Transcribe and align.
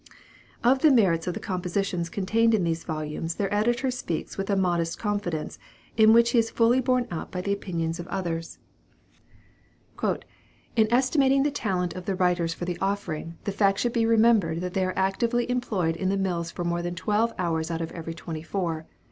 Of 0.63 0.79
the 0.79 0.89
merits 0.89 1.27
of 1.27 1.35
the 1.35 1.39
compositions 1.39 2.09
contained 2.09 2.55
in 2.55 2.63
these 2.63 2.83
volumes 2.85 3.35
their 3.35 3.53
editor 3.53 3.91
speaks 3.91 4.35
with 4.35 4.49
a 4.49 4.55
modest 4.55 4.97
confidence, 4.97 5.59
in 5.95 6.11
which 6.11 6.31
he 6.31 6.39
is 6.39 6.49
fully 6.49 6.81
borne 6.81 7.07
out 7.11 7.29
by 7.31 7.39
the 7.41 7.53
opinions 7.53 7.99
of 7.99 8.07
others: 8.07 8.57
"In 10.01 10.87
estimating 10.91 11.43
the 11.43 11.51
talent 11.51 11.93
of 11.93 12.05
the 12.05 12.15
writers 12.15 12.51
for 12.51 12.65
the 12.65 12.79
'Offering,' 12.81 13.37
the 13.43 13.51
fact 13.51 13.77
should 13.77 13.93
be 13.93 14.07
remembered, 14.07 14.61
that 14.61 14.73
they 14.73 14.85
are 14.85 14.97
actively 14.97 15.47
employed 15.51 15.95
in 15.95 16.09
the 16.09 16.17
mills 16.17 16.49
for 16.49 16.63
more 16.63 16.81
than 16.81 16.95
twelve 16.95 17.31
hours 17.37 17.69
out 17.69 17.81
of 17.81 17.91
every 17.91 18.15
twenty 18.15 18.41
four. 18.41 18.87